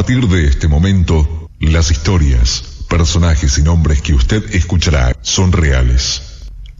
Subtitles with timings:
[0.00, 6.22] partir de este momento, las historias, personajes y nombres que usted escuchará son reales.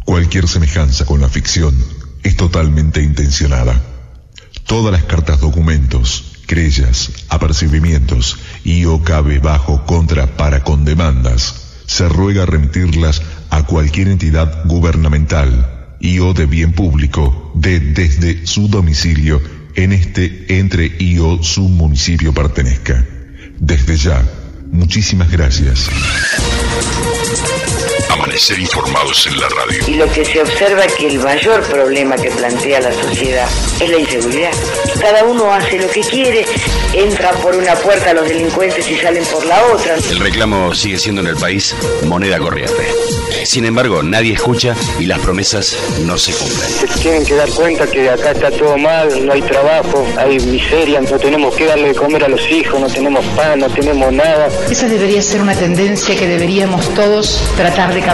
[0.06, 1.76] Cualquier semejanza con la ficción
[2.22, 3.78] es totalmente intencionada.
[4.64, 12.08] Todas las cartas documentos, querellas, apercibimientos y o cabe bajo contra para con demandas, se
[12.08, 19.59] ruega remitirlas a cualquier entidad gubernamental y o de bien público de desde su domicilio
[19.82, 23.04] en este entre y o su municipio pertenezca.
[23.58, 24.22] Desde ya,
[24.70, 25.88] muchísimas gracias.
[28.20, 29.82] Amanecer informados en la radio.
[29.88, 33.48] Y lo que se observa es que el mayor problema que plantea la sociedad
[33.80, 34.50] es la inseguridad.
[35.00, 36.44] Cada uno hace lo que quiere,
[36.92, 39.96] entra por una puerta los delincuentes y salen por la otra.
[40.10, 41.74] El reclamo sigue siendo en el país
[42.04, 42.88] moneda corriente.
[43.44, 46.68] Sin embargo, nadie escucha y las promesas no se cumplen.
[46.68, 51.00] Se tienen que dar cuenta que acá está todo mal, no hay trabajo, hay miseria,
[51.00, 54.48] no tenemos que darle de comer a los hijos, no tenemos pan, no tenemos nada.
[54.70, 58.09] Esa debería ser una tendencia que deberíamos todos tratar de cambiar.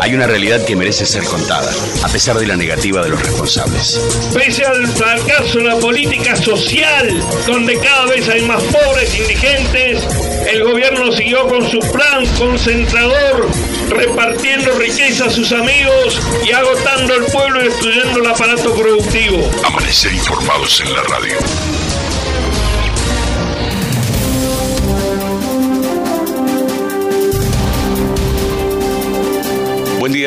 [0.00, 1.70] Hay una realidad que merece ser contada,
[2.02, 4.00] a pesar de la negativa de los responsables.
[4.34, 10.02] Pese al fracaso de la política social, donde cada vez hay más pobres indigentes,
[10.50, 13.48] el gobierno siguió con su plan concentrador,
[13.90, 19.48] repartiendo riqueza a sus amigos y agotando el pueblo y destruyendo el aparato productivo.
[19.64, 21.38] Amanecer informados en la radio.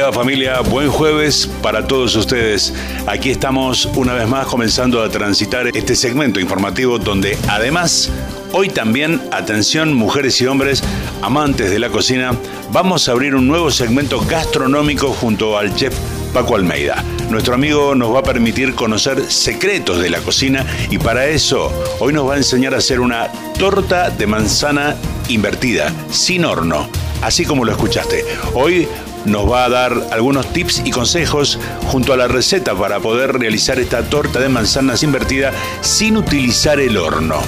[0.09, 2.73] Familia, buen jueves para todos ustedes.
[3.05, 8.09] Aquí estamos una vez más comenzando a transitar este segmento informativo donde además
[8.52, 10.83] hoy también, atención mujeres y hombres
[11.22, 12.33] amantes de la cocina,
[12.72, 15.94] vamos a abrir un nuevo segmento gastronómico junto al chef
[16.33, 17.03] Paco Almeida.
[17.29, 22.11] Nuestro amigo nos va a permitir conocer secretos de la cocina y para eso hoy
[22.11, 23.27] nos va a enseñar a hacer una
[23.59, 24.95] torta de manzana
[25.27, 26.89] invertida, sin horno,
[27.22, 28.25] así como lo escuchaste.
[28.53, 28.88] Hoy
[29.25, 33.79] nos va a dar algunos tips y consejos junto a la receta para poder realizar
[33.79, 35.51] esta torta de manzanas invertida
[35.81, 37.41] sin utilizar el horno.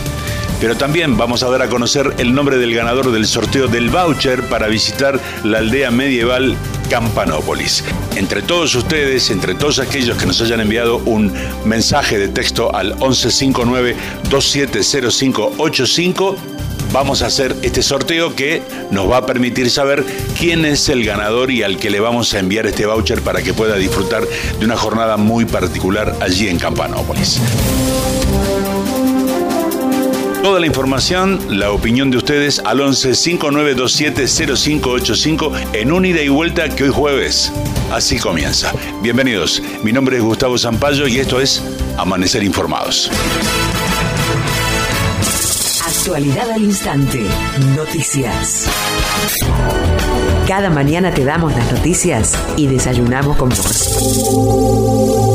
[0.59, 4.47] Pero también vamos a dar a conocer el nombre del ganador del sorteo del voucher
[4.47, 6.55] para visitar la aldea medieval
[6.89, 7.83] Campanópolis.
[8.15, 11.33] Entre todos ustedes, entre todos aquellos que nos hayan enviado un
[11.65, 13.97] mensaje de texto al 1159
[14.29, 16.52] 270585,
[16.93, 18.61] vamos a hacer este sorteo que
[18.91, 20.05] nos va a permitir saber
[20.39, 23.53] quién es el ganador y al que le vamos a enviar este voucher para que
[23.53, 24.23] pueda disfrutar
[24.59, 27.41] de una jornada muy particular allí en Campanópolis.
[30.43, 36.29] Toda la información, la opinión de ustedes al 11 5927 0585 en un ida y
[36.29, 37.51] vuelta que hoy jueves.
[37.91, 38.73] Así comienza.
[39.01, 39.63] Bienvenidos.
[39.83, 41.63] Mi nombre es Gustavo Zampayo y esto es
[41.97, 43.09] Amanecer Informados.
[46.03, 47.25] Actualidad al instante.
[47.77, 48.67] Noticias.
[50.45, 55.32] Cada mañana te damos las noticias y desayunamos con vos.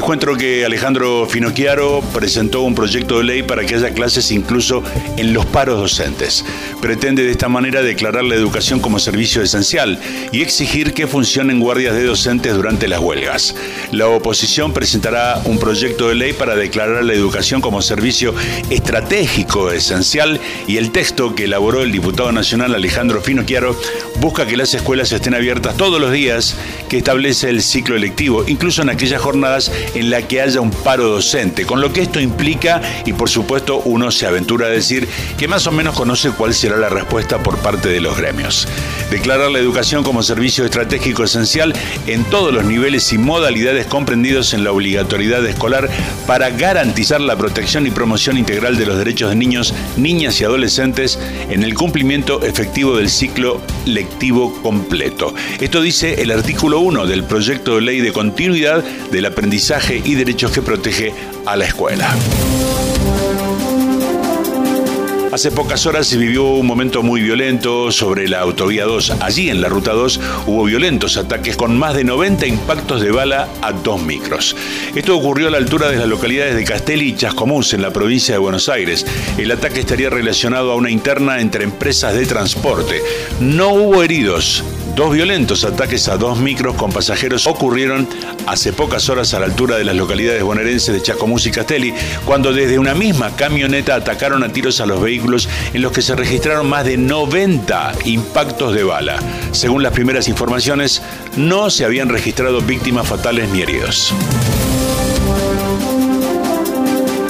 [0.00, 4.82] Les que Alejandro Finocchiaro presentó un proyecto de ley para que haya clases incluso
[5.18, 6.42] en los paros docentes.
[6.80, 10.00] Pretende de esta manera declarar la educación como servicio esencial
[10.32, 13.54] y exigir que funcionen guardias de docentes durante las huelgas.
[13.92, 18.34] La oposición presentará un proyecto de ley para declarar la educación como servicio
[18.70, 23.76] estratégico esencial y el texto que elaboró el diputado nacional Alejandro Finocchiaro
[24.20, 26.54] busca que las escuelas estén abiertas todos los días
[26.90, 31.08] que establece el ciclo electivo, incluso en aquellas jornadas en la que haya un paro
[31.08, 35.08] docente, con lo que esto implica y por supuesto uno se aventura a decir
[35.38, 38.68] que más o menos conoce cuál será la respuesta por parte de los gremios.
[39.10, 41.72] Declarar la educación como servicio estratégico esencial
[42.06, 45.88] en todos los niveles y modalidades comprendidos en la obligatoriedad escolar
[46.26, 51.18] para garantizar la protección y promoción integral de los derechos de niños, niñas y adolescentes
[51.48, 54.09] en el cumplimiento efectivo del ciclo lectivo
[54.62, 55.34] completo.
[55.60, 60.50] Esto dice el artículo 1 del proyecto de ley de continuidad del aprendizaje y derechos
[60.52, 61.12] que protege
[61.46, 62.14] a la escuela.
[65.32, 69.12] Hace pocas horas se vivió un momento muy violento sobre la autovía 2.
[69.20, 73.48] Allí en la ruta 2 hubo violentos ataques con más de 90 impactos de bala
[73.62, 74.56] a dos micros.
[74.92, 78.34] Esto ocurrió a la altura de las localidades de Castelli y Chascomús en la provincia
[78.34, 79.06] de Buenos Aires.
[79.38, 83.00] El ataque estaría relacionado a una interna entre empresas de transporte.
[83.38, 88.08] No hubo heridos Dos violentos ataques a dos micros con pasajeros ocurrieron
[88.46, 91.94] hace pocas horas a la altura de las localidades bonaerenses de Chacomús y Castelli,
[92.24, 96.16] cuando desde una misma camioneta atacaron a tiros a los vehículos en los que se
[96.16, 99.18] registraron más de 90 impactos de bala.
[99.52, 101.02] Según las primeras informaciones,
[101.36, 104.12] no se habían registrado víctimas fatales ni heridos.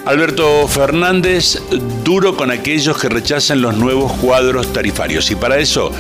[0.07, 1.63] Alberto Fernández,
[2.03, 5.93] duro con aquellos que rechacen los nuevos cuadros tarifarios y para eso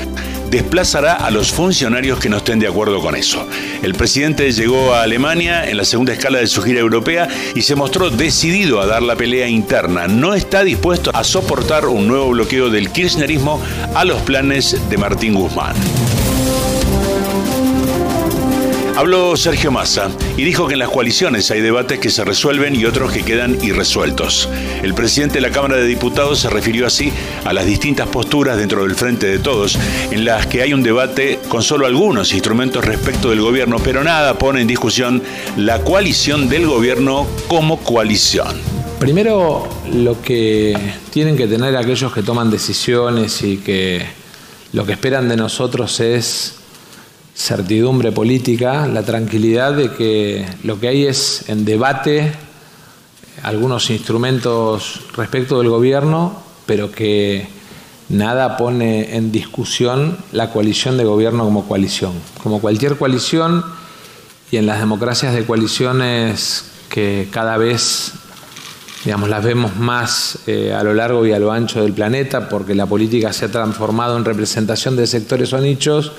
[0.50, 3.46] desplazará a los funcionarios que no estén de acuerdo con eso.
[3.82, 7.74] El presidente llegó a Alemania en la segunda escala de su gira europea y se
[7.74, 10.08] mostró decidido a dar la pelea interna.
[10.08, 13.60] No está dispuesto a soportar un nuevo bloqueo del kirchnerismo
[13.94, 15.76] a los planes de Martín Guzmán.
[19.00, 22.84] Habló Sergio Massa y dijo que en las coaliciones hay debates que se resuelven y
[22.84, 24.46] otros que quedan irresueltos.
[24.82, 27.10] El presidente de la Cámara de Diputados se refirió así
[27.46, 29.78] a las distintas posturas dentro del Frente de Todos,
[30.10, 34.36] en las que hay un debate con solo algunos instrumentos respecto del gobierno, pero nada
[34.36, 35.22] pone en discusión
[35.56, 38.60] la coalición del gobierno como coalición.
[38.98, 44.04] Primero, lo que tienen que tener aquellos que toman decisiones y que
[44.74, 46.59] lo que esperan de nosotros es
[47.40, 52.32] certidumbre política, la tranquilidad de que lo que hay es en debate
[53.42, 57.48] algunos instrumentos respecto del gobierno, pero que
[58.10, 62.12] nada pone en discusión la coalición de gobierno como coalición.
[62.42, 63.64] Como cualquier coalición
[64.50, 68.12] y en las democracias de coaliciones que cada vez
[69.04, 72.74] digamos, las vemos más eh, a lo largo y a lo ancho del planeta porque
[72.74, 76.12] la política se ha transformado en representación de sectores o nichos,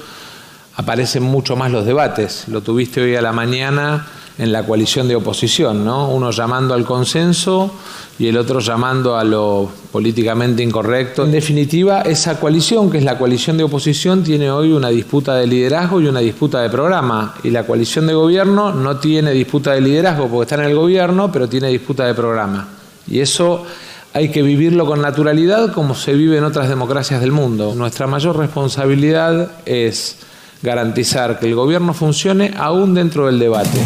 [0.76, 2.48] aparecen mucho más los debates.
[2.48, 4.08] Lo tuviste hoy a la mañana
[4.38, 6.10] en la coalición de oposición, ¿no?
[6.10, 7.72] Uno llamando al consenso
[8.18, 11.26] y el otro llamando a lo políticamente incorrecto.
[11.26, 15.48] En definitiva, esa coalición, que es la coalición de oposición, tiene hoy una disputa de
[15.48, 17.36] liderazgo y una disputa de programa.
[17.44, 21.32] Y la coalición de gobierno no tiene disputa de liderazgo porque está en el gobierno,
[21.32, 22.68] pero tiene disputa de programa.
[23.08, 23.66] Y eso
[24.14, 27.74] hay que vivirlo con naturalidad como se vive en otras democracias del mundo.
[27.76, 30.18] Nuestra mayor responsabilidad es
[30.62, 33.80] garantizar que el gobierno funcione aún dentro del debate.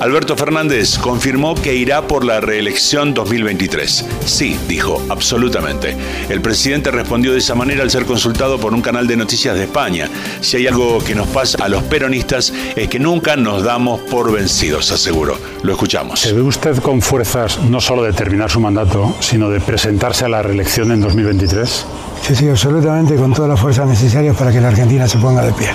[0.00, 4.04] Alberto Fernández confirmó que irá por la reelección 2023.
[4.24, 5.96] Sí, dijo, absolutamente.
[6.28, 9.64] El presidente respondió de esa manera al ser consultado por un canal de noticias de
[9.64, 10.08] España.
[10.40, 14.30] Si hay algo que nos pasa a los peronistas es que nunca nos damos por
[14.30, 15.36] vencidos, aseguró.
[15.62, 16.20] Lo escuchamos.
[16.20, 20.28] ¿Se ve usted con fuerzas no solo de terminar su mandato, sino de presentarse a
[20.28, 21.86] la reelección en 2023?
[22.22, 25.52] Sí, sí, absolutamente con todas las fuerzas necesarias para que la Argentina se ponga de
[25.52, 25.68] pie.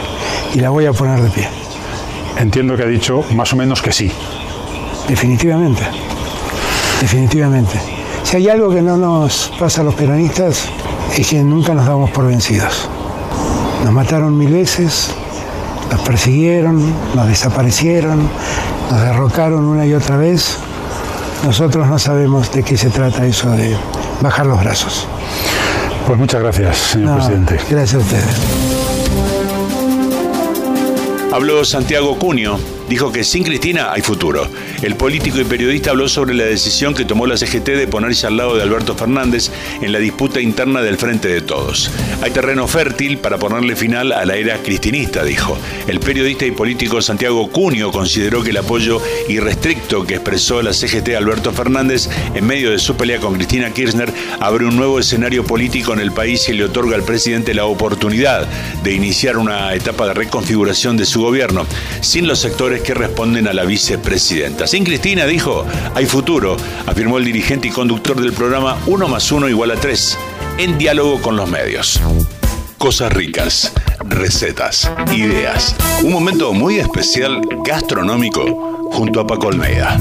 [0.53, 1.62] Y la voy a poner de pie.
[2.37, 4.11] Entiendo que ha dicho más o menos que sí.
[5.07, 5.83] Definitivamente.
[7.01, 7.79] Definitivamente.
[8.23, 10.65] Si hay algo que no nos pasa a los peronistas
[11.17, 12.89] es que nunca nos damos por vencidos.
[13.83, 15.09] Nos mataron mil veces,
[15.91, 18.27] nos persiguieron, nos desaparecieron,
[18.89, 20.57] nos derrocaron una y otra vez.
[21.45, 23.75] Nosotros no sabemos de qué se trata eso de
[24.21, 25.07] bajar los brazos.
[26.07, 27.59] Pues muchas gracias, señor presidente.
[27.69, 28.82] Gracias a ustedes.
[31.33, 34.47] Habló Santiago Cunio, dijo que sin Cristina hay futuro.
[34.83, 38.35] El político y periodista habló sobre la decisión que tomó la CGT de ponerse al
[38.35, 39.49] lado de Alberto Fernández
[39.81, 41.89] en la disputa interna del Frente de Todos.
[42.21, 45.57] Hay terreno fértil para ponerle final a la era cristinista, dijo.
[45.87, 51.15] El periodista y político Santiago Cunio consideró que el apoyo irrestricto que expresó la CGT
[51.15, 55.45] a Alberto Fernández en medio de su pelea con Cristina Kirchner abre un nuevo escenario
[55.45, 58.49] político en el país y le otorga al presidente la oportunidad
[58.83, 61.65] de iniciar una etapa de reconfiguración de su gobierno,
[62.01, 64.67] sin los sectores que responden a la vicepresidenta.
[64.73, 69.47] Sin Cristina, dijo, hay futuro, afirmó el dirigente y conductor del programa 1 más 1
[69.47, 70.17] igual a 3,
[70.57, 72.01] en diálogo con los medios.
[72.79, 75.75] Cosas ricas, recetas, ideas.
[76.01, 79.99] Un momento muy especial gastronómico junto a Paco Almeida.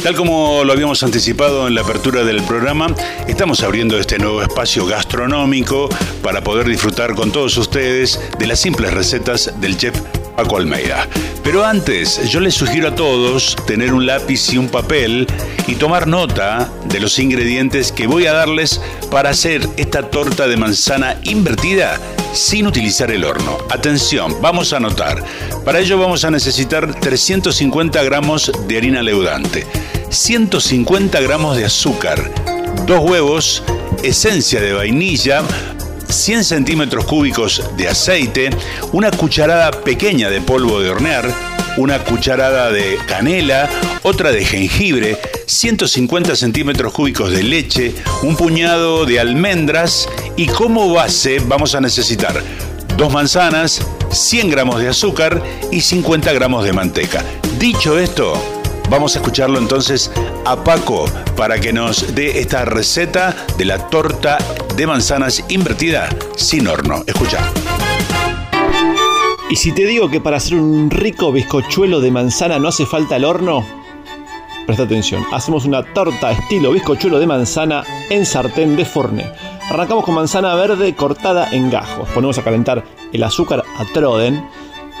[0.00, 2.94] Tal como lo habíamos anticipado en la apertura del programa,
[3.26, 5.88] estamos abriendo este nuevo espacio gastronómico
[6.22, 10.00] para poder disfrutar con todos ustedes de las simples recetas del chef
[10.36, 11.08] Paco Almeida.
[11.42, 15.26] Pero antes, yo les sugiero a todos tener un lápiz y un papel
[15.66, 20.56] y tomar nota de los ingredientes que voy a darles para hacer esta torta de
[20.56, 22.00] manzana invertida
[22.32, 23.58] sin utilizar el horno.
[23.70, 25.22] Atención, vamos a anotar.
[25.64, 29.66] Para ello vamos a necesitar 350 gramos de harina leudante,
[30.10, 32.30] 150 gramos de azúcar,
[32.86, 33.62] dos huevos,
[34.02, 35.42] esencia de vainilla,
[36.08, 38.50] 100 centímetros cúbicos de aceite,
[38.92, 41.28] una cucharada pequeña de polvo de hornear,
[41.76, 43.68] una cucharada de canela,
[44.02, 51.40] otra de jengibre, 150 centímetros cúbicos de leche, un puñado de almendras y como base
[51.46, 52.42] vamos a necesitar
[52.96, 53.80] dos manzanas,
[54.10, 55.42] 100 gramos de azúcar
[55.72, 57.24] y 50 gramos de manteca.
[57.58, 58.53] Dicho esto,
[58.90, 60.10] vamos a escucharlo entonces
[60.44, 64.38] a Paco para que nos dé esta receta de la torta
[64.76, 67.02] de manzanas invertida sin horno.
[67.06, 67.38] Escucha.
[69.50, 73.16] Y si te digo que para hacer un rico bizcochuelo de manzana no hace falta
[73.16, 73.64] el horno,
[74.66, 75.24] presta atención.
[75.32, 79.30] Hacemos una torta estilo bizcochuelo de manzana en sartén de forné.
[79.70, 82.08] Arrancamos con manzana verde cortada en gajos.
[82.10, 84.44] Ponemos a calentar el azúcar a troden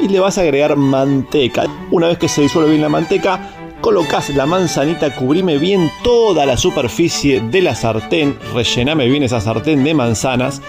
[0.00, 1.64] y le vas a agregar manteca.
[1.90, 3.50] Una vez que se disuelve bien la manteca,
[3.84, 9.84] colocas la manzanita, cubrime bien toda la superficie de la sartén, rellename bien esa sartén
[9.84, 10.62] de manzanas,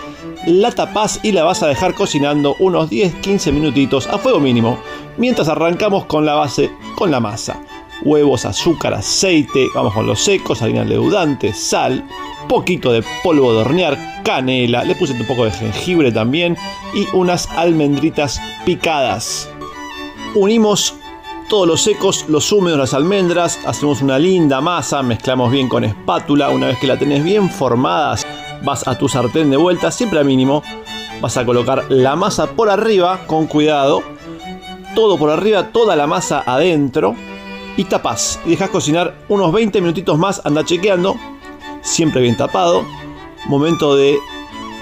[0.45, 4.77] la tapás y la vas a dejar cocinando unos 10-15 minutitos a fuego mínimo,
[5.15, 7.61] mientras arrancamos con la base, con la masa.
[8.03, 12.05] Huevos, azúcar, aceite, vamos con los secos, harina leudante, sal,
[12.49, 16.57] poquito de polvo de hornear, canela, le puse un poco de jengibre también
[16.93, 19.49] y unas almendritas picadas.
[20.33, 20.95] Unimos
[21.49, 26.49] todos los secos, los húmedos, las almendras, hacemos una linda masa, mezclamos bien con espátula,
[26.49, 28.15] una vez que la tenés bien formada,
[28.63, 30.63] vas a tu sartén de vuelta, siempre a mínimo,
[31.21, 34.01] vas a colocar la masa por arriba, con cuidado,
[34.95, 37.15] todo por arriba, toda la masa adentro,
[37.77, 41.15] y tapas, y dejas cocinar unos 20 minutitos más, anda chequeando,
[41.81, 42.83] siempre bien tapado,
[43.47, 44.17] momento de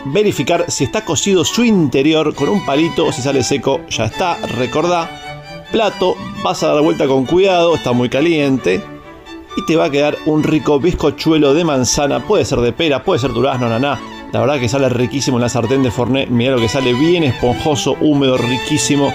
[0.05, 3.82] verificar si está cocido su interior con un palito, si sale seco.
[3.89, 5.23] Ya está, recordá,
[5.74, 8.82] plato, vas a dar vuelta con cuidado, está muy caliente.
[9.58, 13.20] Y te va a quedar un rico bizcochuelo de manzana, puede ser de pera, puede
[13.20, 14.00] ser durazno, naná.
[14.32, 16.27] La verdad que sale riquísimo en la sartén de Forné.
[16.27, 19.13] Mira lo que sale bien esponjoso, húmedo, riquísimo.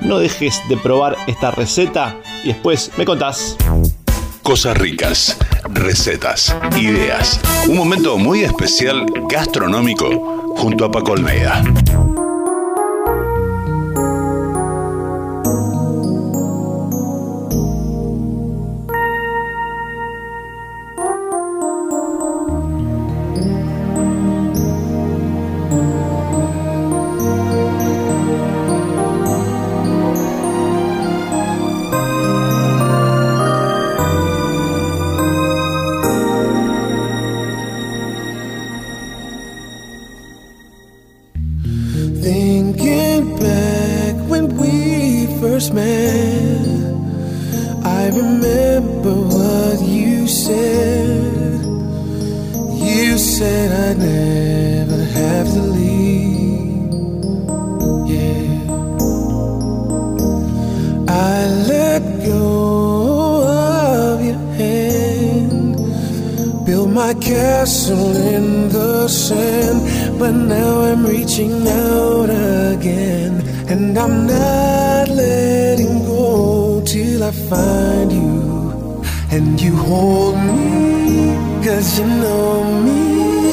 [0.00, 3.56] No dejes de probar esta receta y después me contás.
[4.42, 7.40] Cosas ricas, recetas, ideas.
[7.68, 11.62] Un momento muy especial gastronómico junto a Paco Almeida.
[25.70, 26.17] 呜。
[81.78, 83.52] Cause you know me.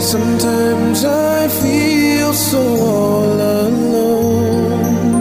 [0.00, 2.62] Sometimes I feel so
[2.94, 5.14] all alone.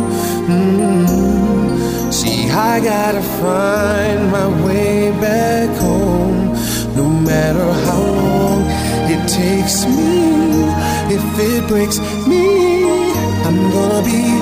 [0.53, 2.13] Mm.
[2.13, 6.53] See, I gotta find my way back home,
[6.99, 8.61] no matter how long
[9.13, 10.17] it takes me.
[11.17, 11.97] If it breaks
[12.29, 12.45] me,
[13.47, 14.36] I'm gonna be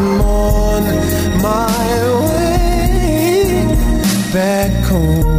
[0.00, 0.84] On
[1.42, 1.88] my
[2.22, 3.66] way
[4.32, 5.38] back home.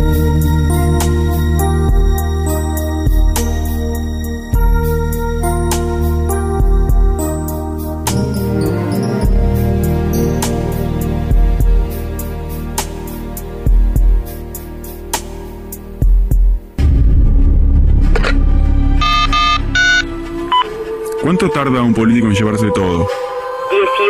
[21.21, 23.07] ¿Cuánto tarda un político en llevarse todo?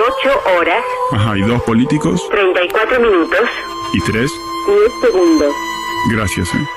[0.10, 2.28] 18 horas, Ajá, ¿y dos políticos?
[2.32, 3.40] 34 minutos,
[3.94, 4.32] ¿Y tres?
[4.68, 5.54] 10 segundos.
[6.12, 6.68] Gracias, ¿eh?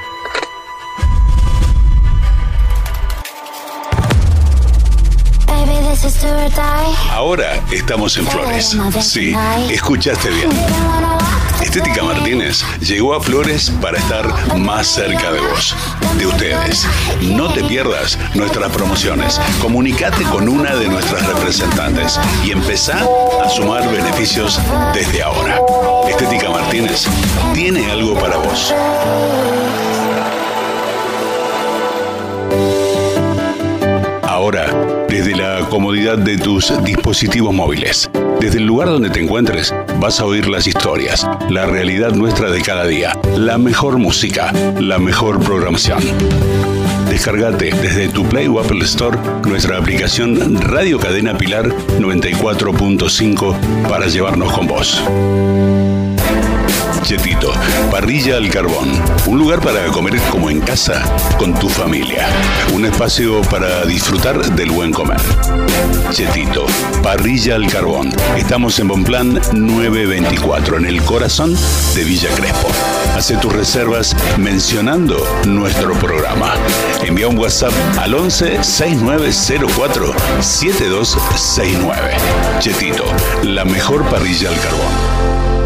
[7.11, 8.77] Ahora estamos en Flores.
[9.01, 9.35] Sí,
[9.71, 10.49] escuchaste bien.
[11.61, 15.77] Estética Martínez llegó a Flores para estar más cerca de vos,
[16.19, 16.87] de ustedes.
[17.21, 19.39] No te pierdas nuestras promociones.
[19.61, 23.07] Comunicate con una de nuestras representantes y empezá
[23.45, 24.61] a sumar beneficios
[24.95, 25.61] desde ahora.
[26.09, 27.07] Estética Martínez
[27.53, 28.75] tiene algo para vos.
[34.23, 34.82] Ahora,
[35.23, 38.11] desde la comodidad de tus dispositivos móviles,
[38.41, 42.61] desde el lugar donde te encuentres, vas a oír las historias, la realidad nuestra de
[42.61, 46.01] cada día, la mejor música, la mejor programación.
[47.09, 49.17] Descargate desde tu Play o Apple Store
[49.47, 55.01] nuestra aplicación Radio Cadena Pilar 94.5 para llevarnos con vos.
[57.03, 57.53] Chetito,
[57.91, 58.91] parrilla al carbón.
[59.27, 61.03] Un lugar para comer como en casa,
[61.39, 62.27] con tu familia.
[62.73, 65.21] Un espacio para disfrutar del buen comer.
[66.11, 66.67] Chetito,
[67.03, 68.11] parrilla al carbón.
[68.37, 71.57] Estamos en Bonplan 924, en el corazón
[71.95, 72.69] de Villa Crespo.
[73.17, 76.55] Hace tus reservas mencionando nuestro programa.
[77.05, 82.11] Envía un WhatsApp al 11 6904 7269.
[82.61, 83.05] Chetito,
[83.43, 85.62] la mejor parrilla al carbón.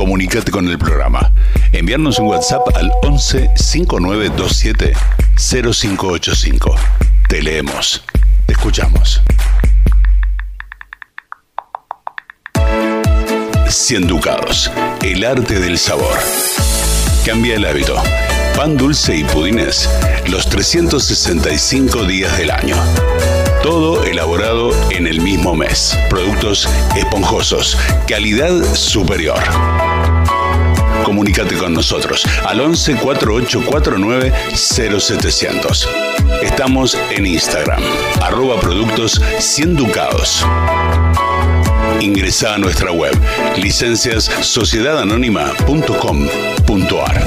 [0.00, 1.30] Comunicate con el programa.
[1.72, 4.94] Enviarnos un WhatsApp al 11 5927
[5.36, 6.74] 0585.
[7.28, 8.02] Te leemos.
[8.46, 9.20] Te escuchamos.
[13.68, 14.70] 100 ducados.
[15.02, 16.18] El arte del sabor.
[17.26, 18.02] Cambia el hábito.
[18.56, 19.86] Pan dulce y pudines
[20.30, 22.76] los 365 días del año.
[23.62, 25.96] Todo elaborado en el mismo mes.
[26.08, 27.76] Productos esponjosos.
[28.08, 29.38] Calidad superior.
[31.04, 35.88] Comunícate con nosotros al 11 4849 0700.
[36.42, 37.82] Estamos en Instagram,
[38.22, 40.46] arroba productos 100 ducados.
[42.00, 43.12] Ingresa a nuestra web,
[43.58, 47.24] licencias sociedadanónima.com.ar.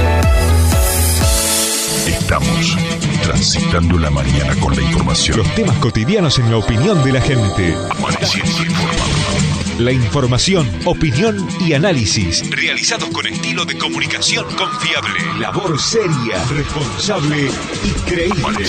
[2.08, 2.76] Estamos
[3.24, 5.38] transitando la mañana con la información.
[5.38, 7.76] Los temas cotidianos en la opinión de la gente.
[7.92, 9.53] Amaneciendo informado.
[9.80, 12.48] La información, opinión y análisis.
[12.52, 15.40] Realizados con estilo de comunicación confiable.
[15.40, 17.50] Labor seria, responsable
[17.84, 18.66] y creíble.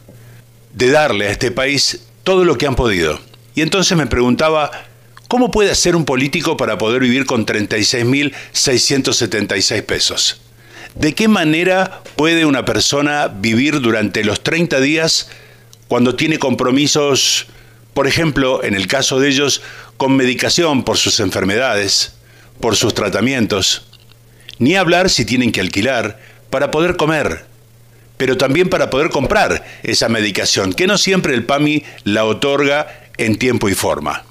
[0.73, 3.19] de darle a este país todo lo que han podido.
[3.55, 4.71] Y entonces me preguntaba,
[5.27, 10.41] ¿cómo puede hacer un político para poder vivir con 36.676 pesos?
[10.95, 15.29] ¿De qué manera puede una persona vivir durante los 30 días
[15.87, 17.47] cuando tiene compromisos,
[17.93, 19.61] por ejemplo, en el caso de ellos,
[19.97, 22.13] con medicación por sus enfermedades,
[22.59, 23.87] por sus tratamientos?
[24.59, 26.19] Ni hablar si tienen que alquilar
[26.51, 27.47] para poder comer,
[28.17, 33.37] pero también para poder comprar esa medicación, que no siempre el PAMI la otorga en
[33.37, 34.23] tiempo y forma.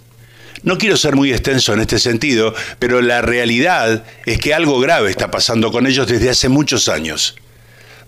[0.63, 5.11] No quiero ser muy extenso en este sentido, pero la realidad es que algo grave
[5.11, 7.37] está pasando con ellos desde hace muchos años.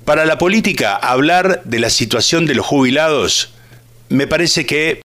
[0.04, 3.54] Para la política, hablar de la situación de los jubilados
[4.08, 5.00] me parece que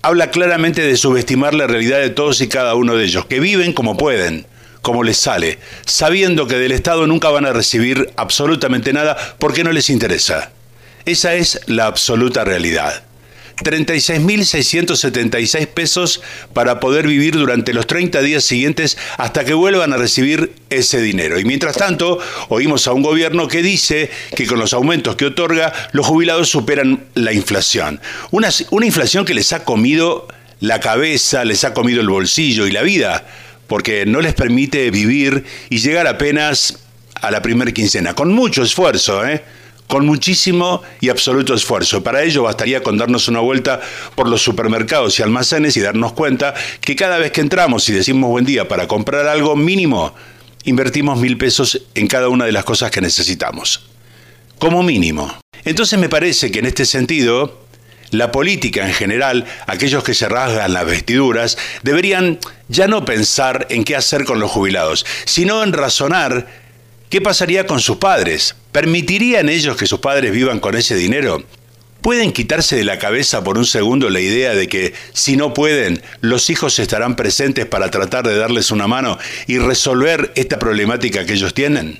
[0.00, 3.72] habla claramente de subestimar la realidad de todos y cada uno de ellos, que viven
[3.72, 4.46] como pueden,
[4.82, 9.72] como les sale, sabiendo que del Estado nunca van a recibir absolutamente nada porque no
[9.72, 10.50] les interesa.
[11.04, 13.02] Esa es la absoluta realidad.
[13.62, 16.20] 36.676 pesos
[16.52, 21.38] para poder vivir durante los 30 días siguientes hasta que vuelvan a recibir ese dinero.
[21.38, 22.18] Y mientras tanto,
[22.48, 27.04] oímos a un gobierno que dice que con los aumentos que otorga, los jubilados superan
[27.14, 28.00] la inflación.
[28.30, 30.28] Una, una inflación que les ha comido
[30.60, 33.26] la cabeza, les ha comido el bolsillo y la vida,
[33.72, 36.80] porque no les permite vivir y llegar apenas
[37.22, 39.42] a la primera quincena, con mucho esfuerzo, ¿eh?
[39.86, 42.04] con muchísimo y absoluto esfuerzo.
[42.04, 43.80] Para ello bastaría con darnos una vuelta
[44.14, 48.28] por los supermercados y almacenes y darnos cuenta que cada vez que entramos y decimos
[48.28, 50.14] buen día para comprar algo mínimo,
[50.64, 53.88] invertimos mil pesos en cada una de las cosas que necesitamos.
[54.58, 55.34] Como mínimo.
[55.64, 57.64] Entonces me parece que en este sentido,
[58.12, 63.82] la política en general, aquellos que se rasgan las vestiduras, deberían ya no pensar en
[63.82, 66.62] qué hacer con los jubilados, sino en razonar
[67.12, 68.56] ¿Qué pasaría con sus padres?
[68.72, 71.44] ¿Permitirían ellos que sus padres vivan con ese dinero?
[72.00, 76.02] ¿Pueden quitarse de la cabeza por un segundo la idea de que si no pueden,
[76.22, 81.34] los hijos estarán presentes para tratar de darles una mano y resolver esta problemática que
[81.34, 81.98] ellos tienen?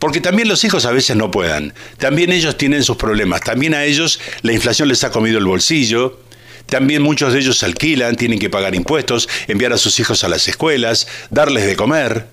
[0.00, 3.84] Porque también los hijos a veces no puedan, también ellos tienen sus problemas, también a
[3.84, 6.18] ellos la inflación les ha comido el bolsillo,
[6.66, 10.48] también muchos de ellos alquilan, tienen que pagar impuestos, enviar a sus hijos a las
[10.48, 12.28] escuelas, darles de comer.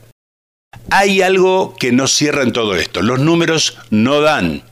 [0.90, 3.02] Hay algo que no cierra en todo esto.
[3.02, 4.64] Los números no dan.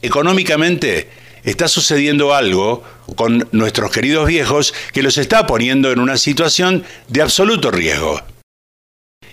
[0.00, 1.10] Económicamente
[1.44, 2.82] está sucediendo algo
[3.14, 8.22] con nuestros queridos viejos que los está poniendo en una situación de absoluto riesgo.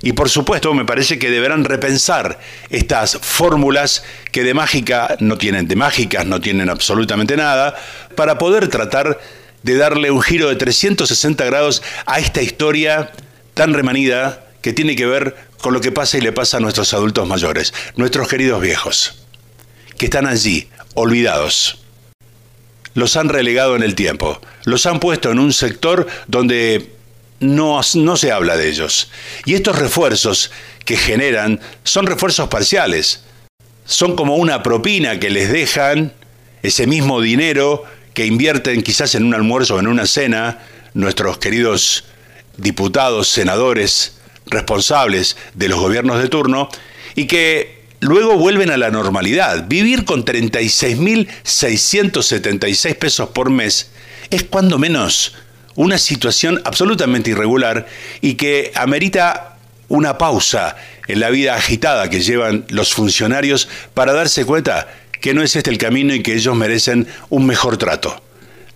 [0.02, 5.68] Y por supuesto me parece que deberán repensar estas fórmulas que de mágica no tienen,
[5.68, 7.76] de mágicas no tienen absolutamente nada,
[8.16, 9.20] para poder tratar
[9.64, 13.12] de darle un giro de 360 grados a esta historia
[13.54, 16.94] tan remanida que tiene que ver con lo que pasa y le pasa a nuestros
[16.94, 19.24] adultos mayores, nuestros queridos viejos,
[19.98, 21.84] que están allí, olvidados.
[22.94, 26.99] Los han relegado en el tiempo, los han puesto en un sector donde
[27.40, 29.12] no, no se habla de ellos.
[29.46, 30.52] Y estos refuerzos
[30.86, 33.24] que generan son refuerzos parciales,
[33.86, 36.14] son como una propina que les dejan
[36.62, 40.60] ese mismo dinero que invierten quizás en un almuerzo o en una cena
[40.94, 42.04] nuestros queridos
[42.58, 46.68] diputados, senadores, responsables de los gobiernos de turno
[47.16, 49.68] y que luego vuelven a la normalidad.
[49.68, 53.92] Vivir con 36.676 pesos por mes
[54.30, 55.34] es cuando menos
[55.80, 57.88] una situación absolutamente irregular
[58.20, 59.56] y que amerita
[59.88, 60.76] una pausa
[61.08, 64.90] en la vida agitada que llevan los funcionarios para darse cuenta
[65.22, 68.22] que no es este el camino y que ellos merecen un mejor trato.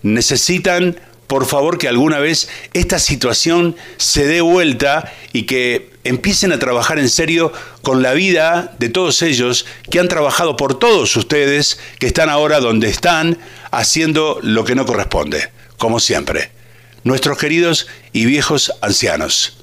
[0.01, 0.95] Necesitan
[1.27, 6.99] por favor que alguna vez esta situación se dé vuelta y que empiecen a trabajar
[6.99, 12.07] en serio con la vida de todos ellos que han trabajado por todos ustedes, que
[12.07, 13.39] están ahora donde están,
[13.71, 16.62] haciendo lo que no corresponde, como siempre.
[17.03, 19.57] Nuestros queridos y viejos ancianos,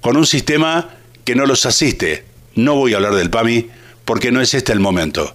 [0.00, 2.24] con un sistema que no los asiste.
[2.54, 3.68] No voy a hablar del PAMI
[4.04, 5.34] porque no es este el momento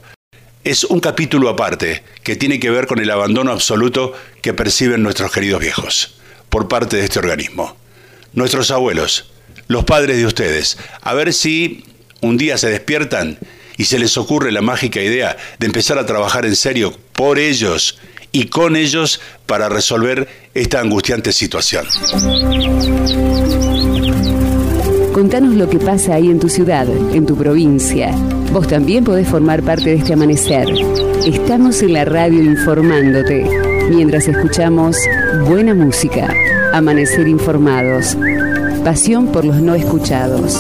[0.64, 5.32] es un capítulo aparte que tiene que ver con el abandono absoluto que perciben nuestros
[5.32, 6.16] queridos viejos
[6.50, 7.76] por parte de este organismo.
[8.34, 9.32] Nuestros abuelos,
[9.68, 11.84] los padres de ustedes, a ver si
[12.22, 13.38] un día se despiertan
[13.78, 18.00] y se les ocurre la mágica idea de empezar a trabajar en serio por ellos
[18.34, 21.86] y con ellos para resolver esta angustiante situación.
[25.14, 28.12] Contanos lo que pasa ahí en tu ciudad, en tu provincia.
[28.52, 30.68] Vos también podés formar parte de este amanecer.
[31.26, 33.48] Estamos en la radio informándote,
[33.92, 34.98] mientras escuchamos
[35.48, 36.34] buena música.
[36.74, 38.18] Amanecer informados.
[38.84, 40.58] Pasión por los no escuchados.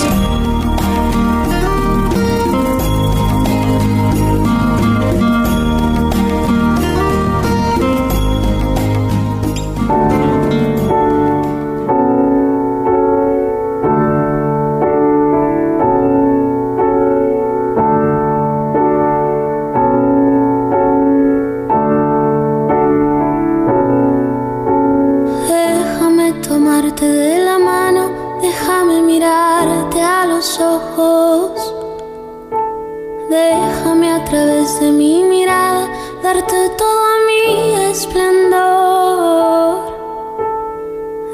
[33.29, 35.87] Déjame a través de mi mirada
[36.21, 39.79] darte todo mi esplendor.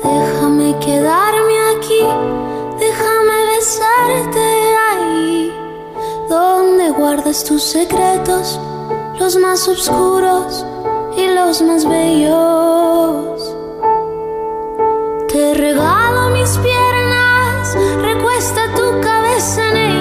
[0.03, 2.03] Déjame quedarme aquí,
[2.79, 4.47] déjame besarte
[4.89, 5.53] ahí,
[6.29, 8.59] donde guardas tus secretos,
[9.19, 10.65] los más oscuros
[11.17, 13.55] y los más bellos.
[15.27, 18.73] Te regalo mis piernas, recuesta
[19.39, 19.98] tu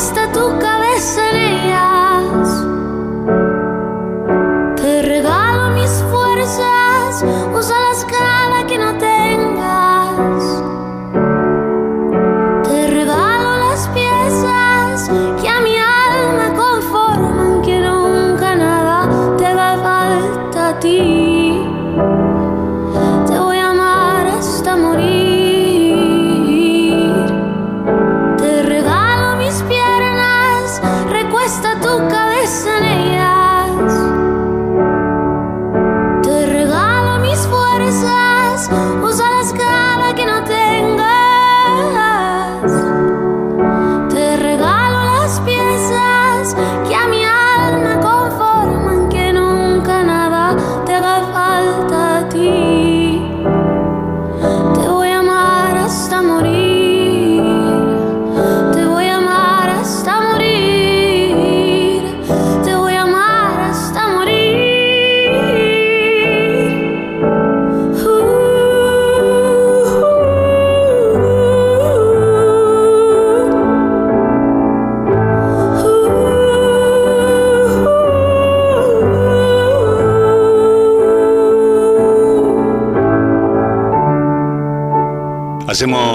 [0.00, 0.79] recuesta tu cabeza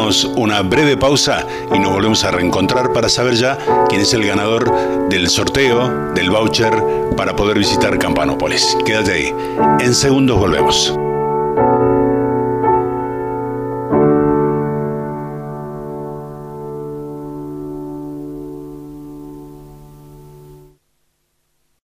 [0.05, 3.57] Una breve pausa y nos volvemos a reencontrar para saber ya
[3.89, 6.73] quién es el ganador del sorteo del voucher
[7.17, 8.77] para poder visitar Campanópolis.
[8.85, 9.35] Quédate ahí.
[9.79, 10.95] En segundos volvemos.